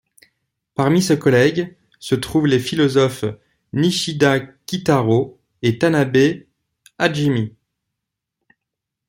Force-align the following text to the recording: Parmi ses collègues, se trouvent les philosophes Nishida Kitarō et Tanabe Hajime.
Parmi 0.73 0.99
ses 0.99 1.19
collègues, 1.19 1.77
se 1.99 2.15
trouvent 2.15 2.47
les 2.47 2.57
philosophes 2.57 3.25
Nishida 3.73 4.39
Kitarō 4.65 5.37
et 5.61 5.77
Tanabe 5.77 6.47
Hajime. 6.97 7.51